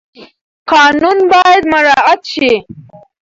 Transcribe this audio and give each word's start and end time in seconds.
قانون 0.71 1.17
باید 1.31 1.63
مراعات 1.73 2.21
شي. 2.33 2.53